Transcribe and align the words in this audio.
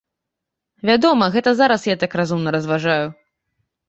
Вядома, 0.89 1.27
гэта 1.35 1.53
зараз 1.59 1.85
я 1.89 1.95
так 2.05 2.11
разумна 2.21 2.49
разважаю. 2.57 3.05